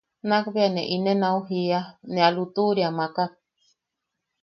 [0.27, 1.79] Nakbea ne inen au jiia,
[2.11, 3.31] ne a lutuʼuria makak.